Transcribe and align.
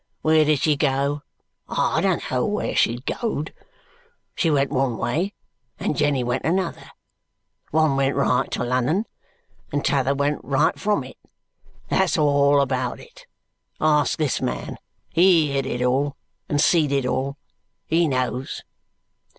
Where 0.23 0.45
did 0.45 0.59
she 0.61 0.75
go? 0.75 1.21
I 1.69 2.01
don't 2.01 2.23
know 2.31 2.43
where 2.43 2.75
she 2.75 3.01
go'd. 3.01 3.53
She 4.33 4.49
went 4.49 4.71
one 4.71 4.97
way, 4.97 5.35
and 5.79 5.95
Jenny 5.95 6.23
went 6.23 6.43
another; 6.43 6.89
one 7.69 7.95
went 7.95 8.15
right 8.15 8.49
to 8.49 8.63
Lunnun, 8.63 9.03
and 9.71 9.85
t'other 9.85 10.15
went 10.15 10.43
right 10.43 10.79
from 10.79 11.03
it. 11.03 11.17
That's 11.89 12.17
all 12.17 12.61
about 12.61 12.99
it. 12.99 13.27
Ask 13.79 14.17
this 14.17 14.41
man. 14.41 14.79
He 15.11 15.51
heerd 15.53 15.67
it 15.67 15.83
all, 15.83 16.15
and 16.49 16.59
see 16.59 16.85
it 16.97 17.05
all. 17.05 17.37
He 17.85 18.07
knows." 18.07 18.63